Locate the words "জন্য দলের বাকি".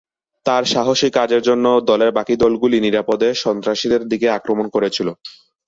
1.43-2.33